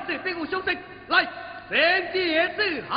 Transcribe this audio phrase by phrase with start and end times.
[0.00, 0.76] 来这兄弟，
[1.08, 1.26] 来，
[1.70, 2.96] 先解释好。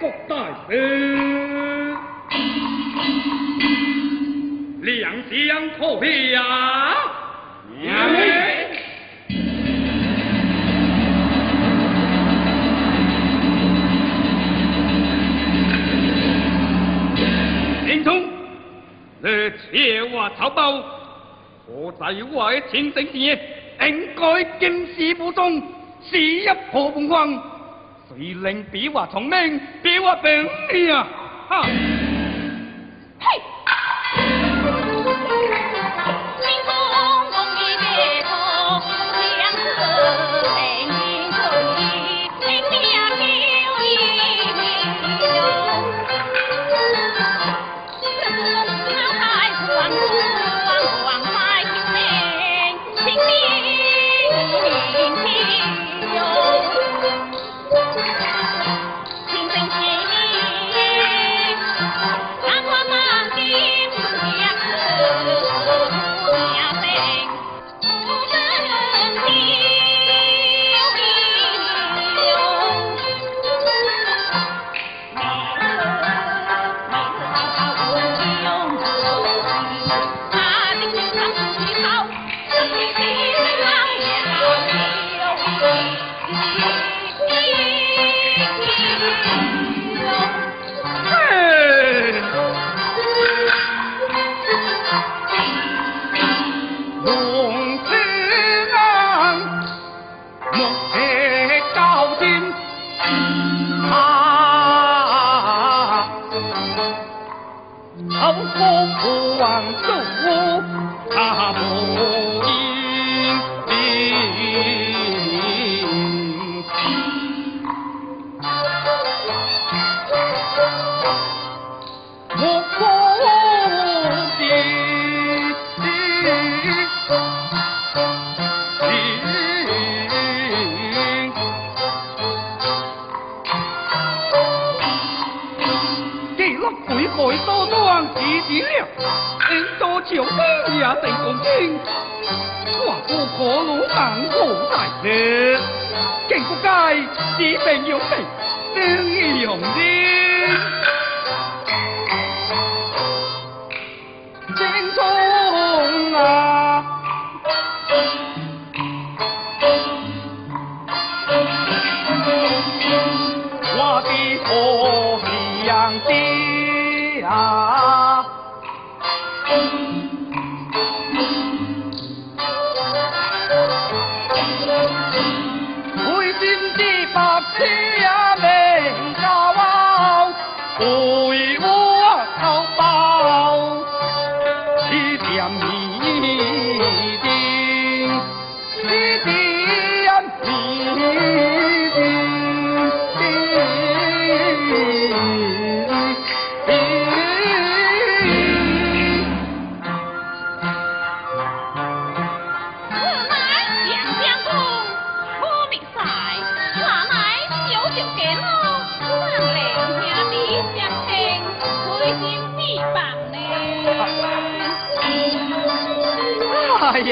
[0.00, 0.34] 国大
[0.68, 1.96] 事，
[4.82, 6.96] 两相可比呀、啊。
[17.86, 18.24] 林通，
[19.22, 19.28] 你
[19.70, 20.82] 切我草包，
[21.68, 23.38] 我在我的清醒前，
[23.88, 25.62] 应该经事不中，
[26.02, 27.53] 事一破不光。
[28.08, 30.30] 谁能比我聪明比我懂
[30.72, 31.06] 你呀
[31.48, 31.93] 哈。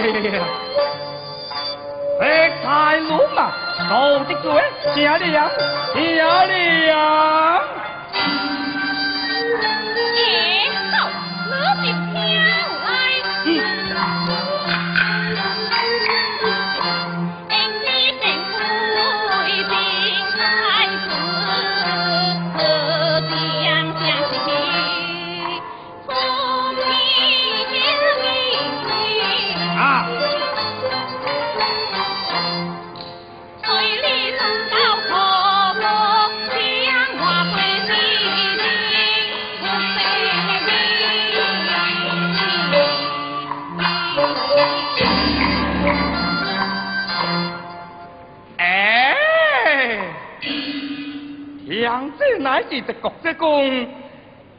[0.03, 0.45] 嘿嘿嘿嘿嘿
[2.19, 3.37] 白菜萝卜
[3.89, 7.62] 老子最爱吃鸭梨鸭子吃鸭梨鸭
[52.81, 53.87] 国之公，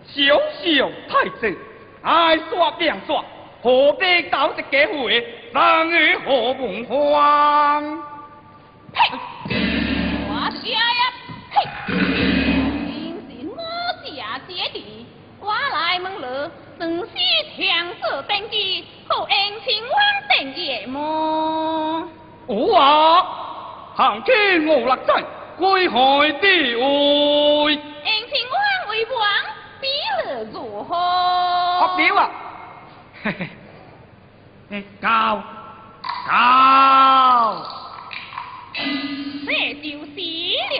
[0.05, 1.58] 小小太子，
[2.03, 3.24] 爱耍便耍，
[3.62, 7.82] 何必搞这机会，让你何文慌？
[8.93, 9.00] 嘿，
[10.29, 11.01] 我家呀，
[11.51, 11.55] 嘿，
[13.48, 13.58] 我
[14.05, 15.05] 家姐弟，
[15.39, 17.08] 我来问了，正是
[17.58, 19.93] 强子登基，后恩情王
[20.29, 22.08] 登基么？
[22.48, 23.25] 有啊，
[23.96, 25.24] 行天我勒在。
[25.55, 28.57] 归海地位，恩情王
[28.89, 29.22] 为王，
[29.79, 30.93] 比了如何？
[30.93, 32.29] 合了啊！
[33.24, 33.25] 嘿
[34.69, 35.41] 嘿，高
[36.27, 37.63] 高，
[39.45, 40.15] 这就是
[40.72, 40.75] 了。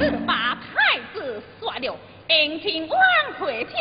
[0.26, 1.96] 把太子杀了，
[2.28, 2.98] 恩情王
[3.38, 3.72] 回朝，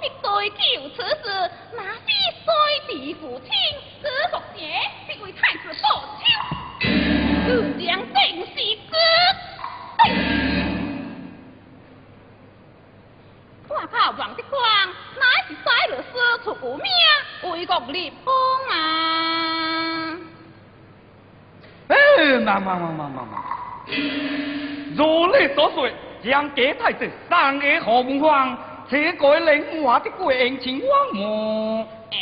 [0.00, 2.06] 必对救此事，那是
[2.44, 2.52] 衰
[2.86, 3.50] 弟父亲，
[4.02, 4.62] 这六爷
[5.08, 5.84] 必为太子报
[6.20, 6.22] 仇。
[7.46, 7.48] 自
[7.82, 8.54] 将定是
[8.90, 8.96] 哥，
[13.74, 14.62] 我靠王的光，
[15.18, 18.32] 乃是栽了师出名，为国立功
[18.70, 20.16] 啊！
[21.88, 21.96] 哎，
[22.38, 23.44] 妈妈妈妈妈妈，
[24.96, 25.90] 如你所说，
[26.22, 28.56] 将给太子三个何文芳，
[28.88, 31.88] 这个令我的贵人情王么？
[32.12, 32.16] 哎。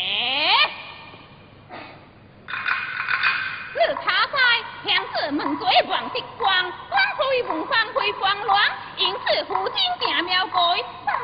[3.74, 4.38] 是他在
[4.84, 10.54] 强子门嘴望的光，光辉文方辉光乱，因此父亲定庙改，
[11.04, 11.14] 上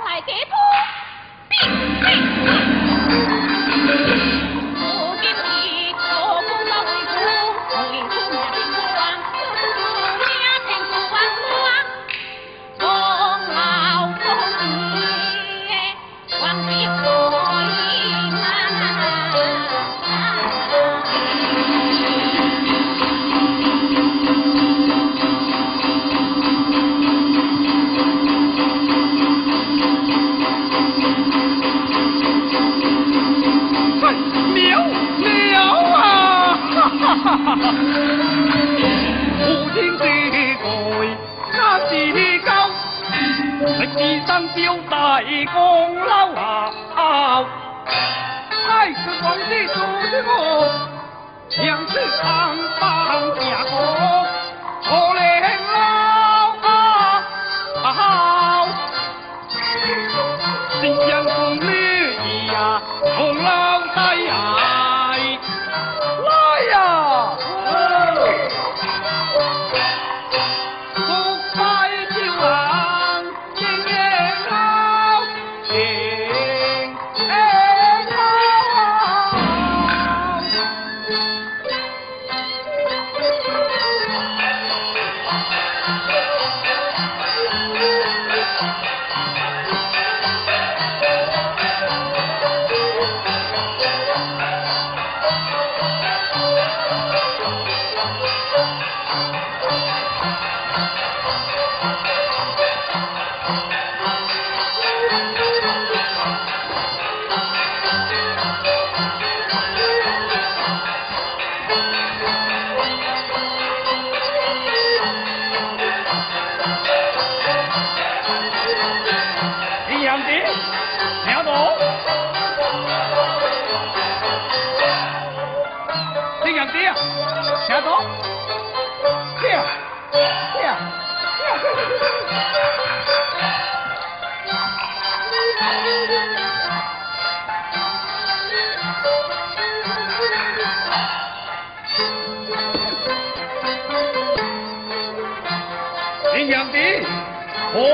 [147.81, 147.85] 我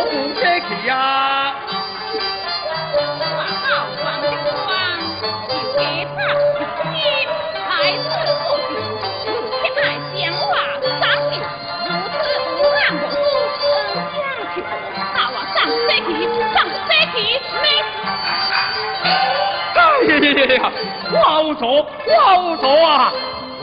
[21.43, 23.13] 无错，我无错啊！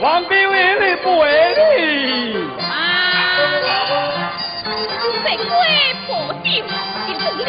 [0.00, 2.31] 王彪为你不为你。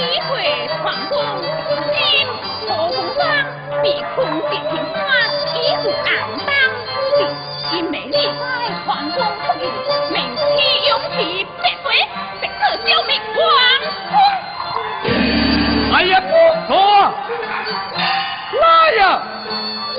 [0.03, 1.15] 就是李逵闯宫，
[1.93, 2.27] 今
[2.67, 3.22] 何文芳
[3.81, 5.00] 被困地平川，
[5.55, 6.07] 一路暗
[6.45, 6.50] 当，
[7.72, 8.22] 因美丽在
[8.86, 9.17] 皇宫
[9.48, 9.65] 不遇，
[10.12, 10.41] 名气
[10.89, 11.17] 勇气
[11.62, 11.86] 百岁，
[12.41, 13.41] 这可救命王
[14.12, 14.13] 公。
[15.95, 16.31] 哎呀，不
[16.67, 16.74] 错！
[18.60, 19.22] 来呀！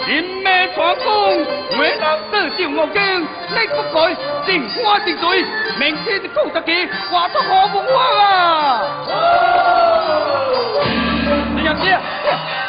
[0.06, 1.46] 林妹出王公，
[1.78, 3.96] 为了得救我经，你不该
[4.44, 5.44] 正花的罪，
[5.78, 7.86] 明天就告得起，话都好不话
[8.22, 8.82] 啊！
[11.76, 12.63] 你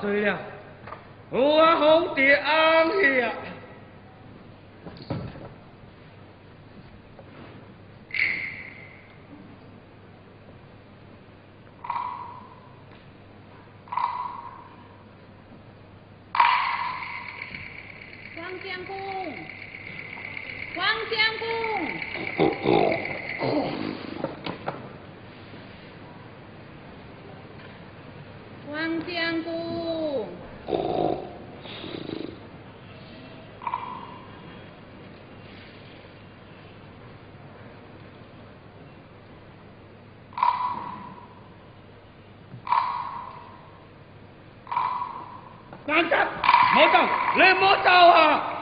[0.00, 0.38] 醉了，
[1.30, 2.42] 我好跌眼。
[45.88, 46.10] 阿吉，
[46.74, 46.98] 莫走，
[47.36, 48.55] 你莫走啊！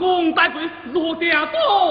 [0.00, 1.89] 共大岁是我多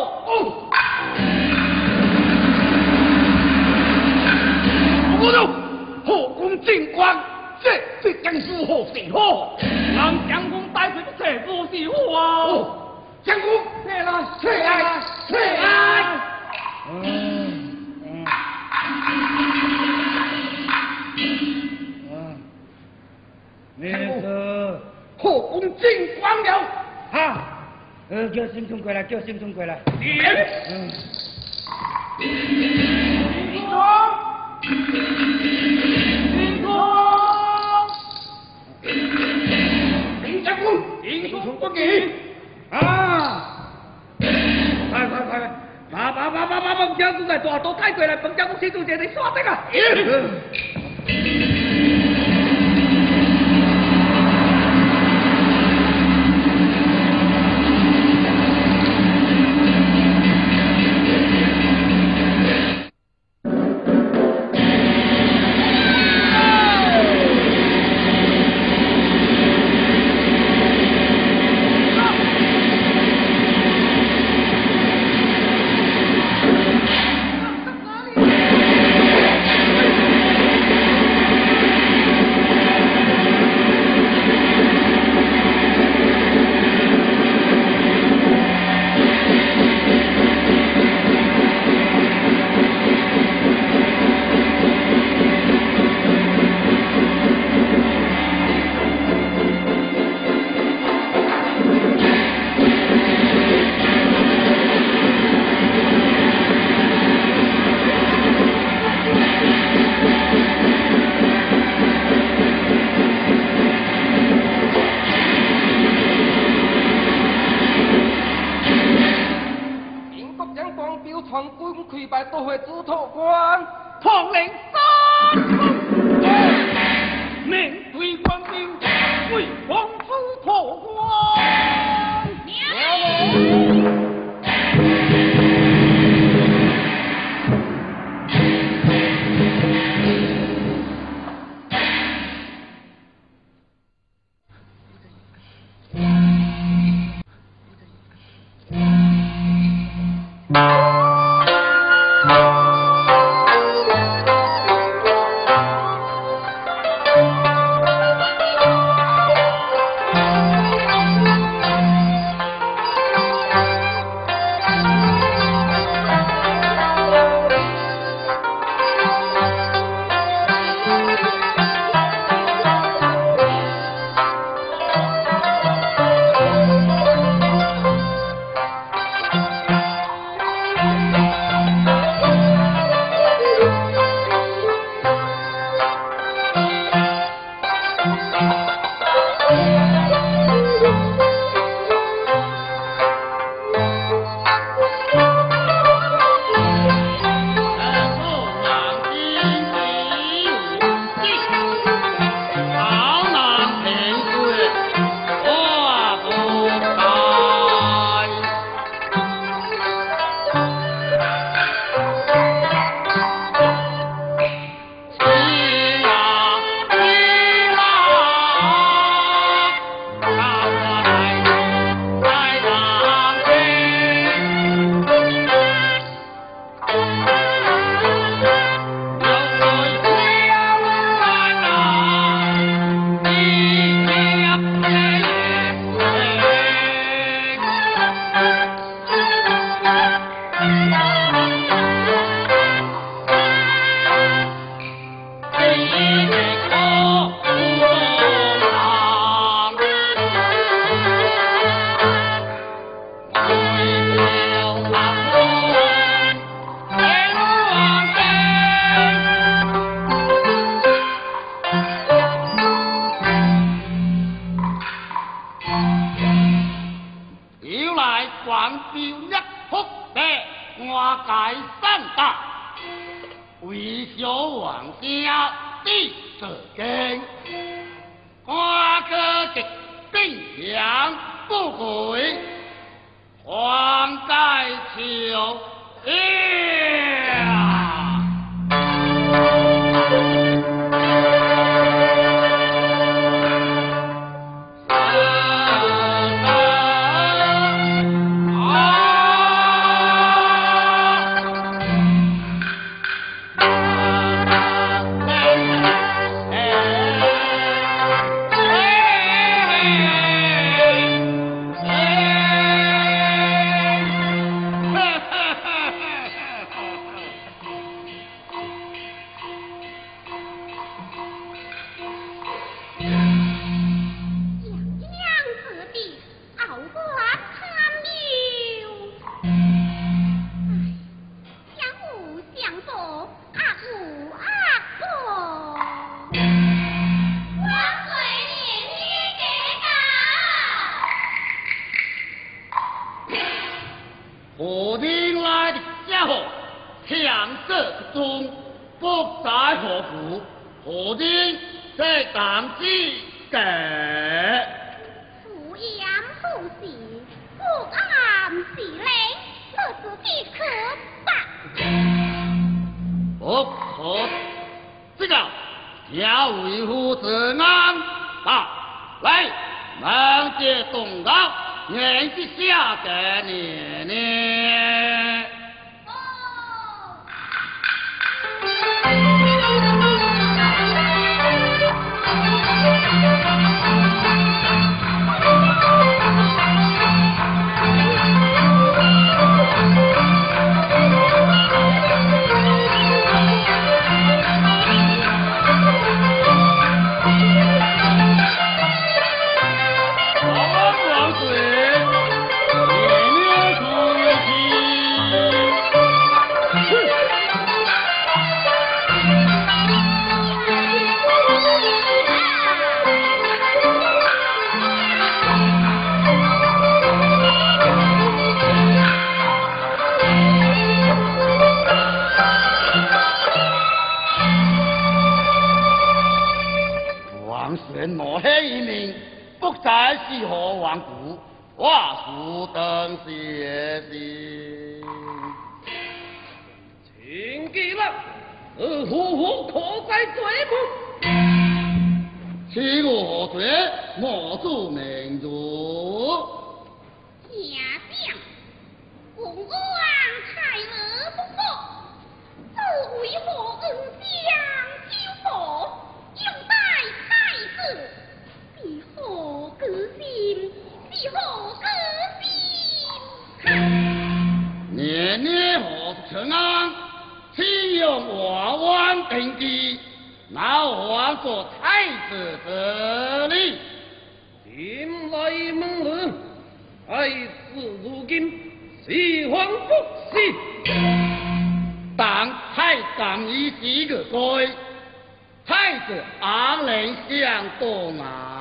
[47.89, 47.95] Anh
[48.35, 48.97] 家公司总 lại
[49.35, 50.29] 这个。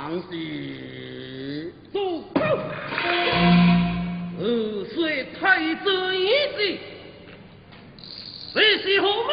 [0.08, 2.00] 常是走，
[4.40, 6.64] 二岁太子一子，
[8.54, 9.32] 谁是何辈？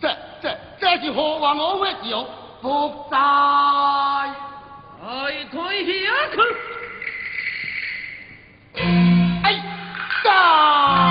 [0.00, 0.08] 这
[0.40, 2.26] 这这是何王何辈有？
[2.62, 5.90] 不在，哎退下
[6.32, 6.40] 去！
[9.42, 9.44] 哎，
[10.24, 11.09] 到。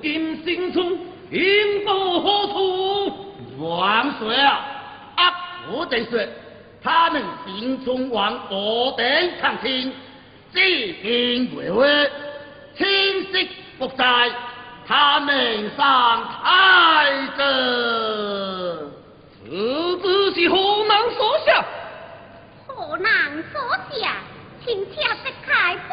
[0.00, 0.98] 今生，
[1.84, 3.68] 何处？
[3.78, 4.04] 啊！
[5.16, 5.20] 啊，
[5.70, 6.18] 我得说，
[6.82, 9.92] 他们心中王我等抗天，
[10.52, 12.10] 自心为威，
[12.76, 12.86] 清
[13.32, 14.30] 晰不在，
[14.86, 18.90] 他们上太子。
[19.44, 20.56] 此子是何
[20.88, 21.64] 能所下？
[22.66, 23.08] 何能
[23.52, 23.60] 所
[23.92, 24.16] 下？
[24.64, 25.92] 请家是太傅。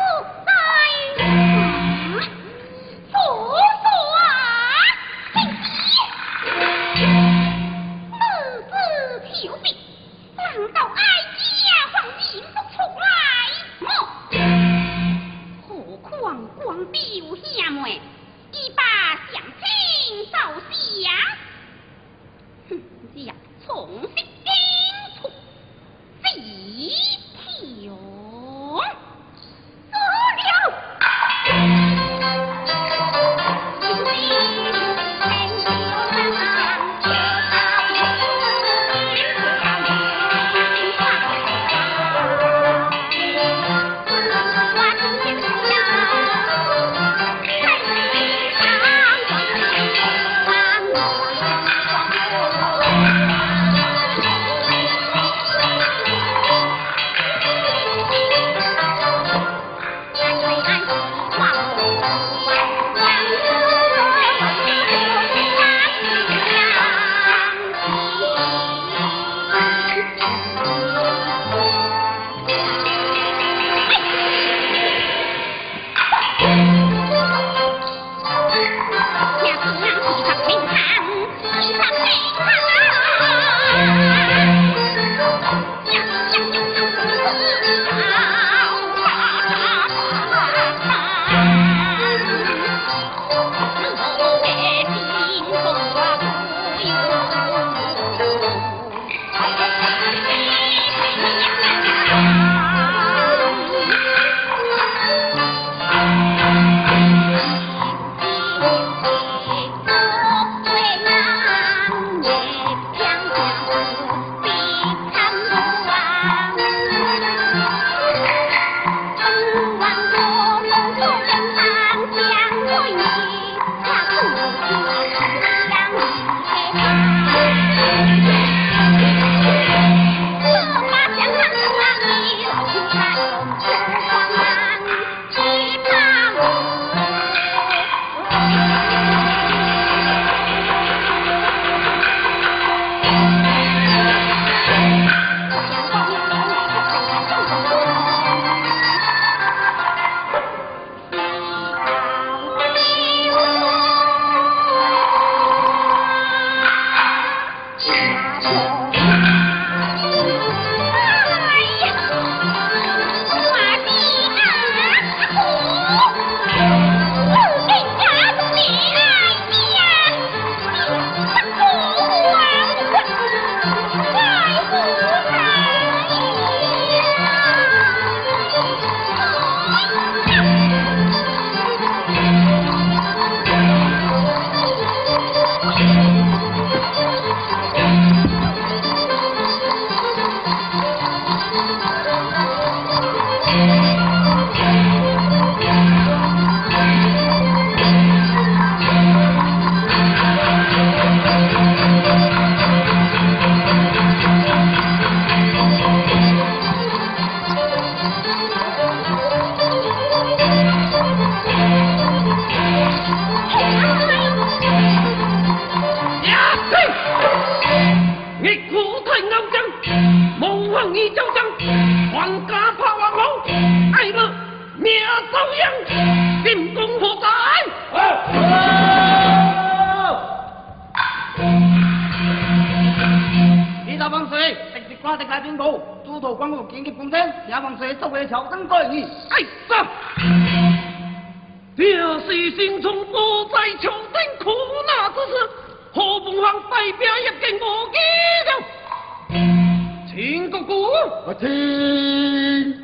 [251.26, 252.76] 我听。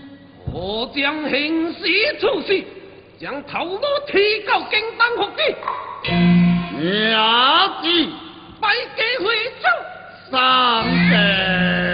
[0.54, 2.64] 我将行使处事，
[3.20, 5.42] 将头颅提到敬当伏地。
[6.82, 7.12] 也
[7.84, 7.86] 是，
[8.62, 9.26] 拜见会
[9.62, 9.64] 长，
[10.32, 11.85] 三杯。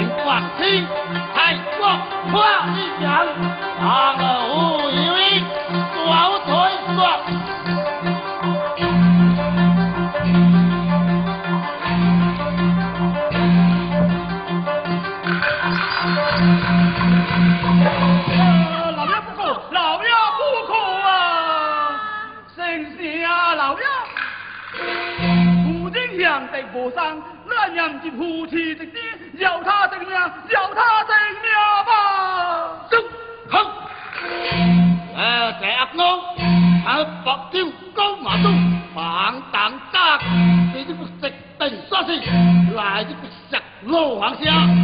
[0.00, 0.86] 人广西，
[1.34, 1.86] 泰国
[2.30, 2.42] 破
[2.74, 3.06] 一人，
[3.82, 4.56] 阿个无
[4.88, 5.20] 以为，
[6.06, 6.48] 老腿
[6.94, 6.98] 说。
[26.72, 28.86] 无生，那人是夫妻的。
[29.40, 31.50] 有他的命，有他的命
[31.86, 31.90] 吧！
[32.90, 32.98] 走，
[33.48, 33.54] 好。
[35.16, 35.98] 呃，这阿公，
[36.84, 37.50] 阿伯
[37.94, 38.50] 高马都
[38.94, 40.18] 忙当家，
[40.74, 44.79] 这个石凳刷新，来这个石路行香。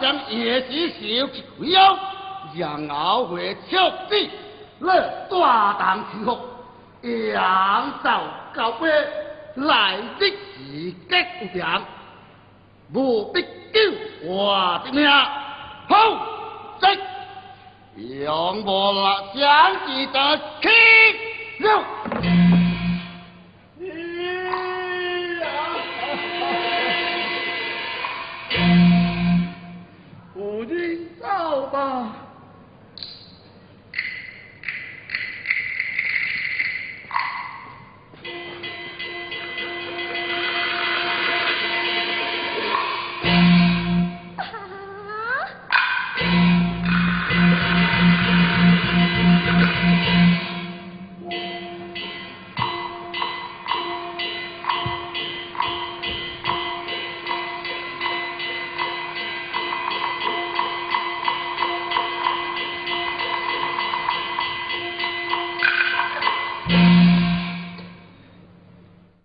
[0.00, 1.98] 将叶子烧去回腰，
[2.56, 4.30] 然后会彻底
[4.80, 5.00] 来
[5.30, 6.38] 大胆起伏，
[7.32, 8.10] 扬州
[8.54, 8.88] 高飞，
[9.56, 11.62] 来日时吉
[12.92, 13.78] 不，必救
[14.24, 15.10] 我的命。
[15.10, 15.96] 好，
[16.80, 20.68] 即用无了相记的气
[21.60, 22.43] 了。
[31.84, 32.23] 吧。